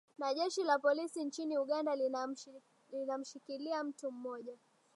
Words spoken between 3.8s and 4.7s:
mtu mmoja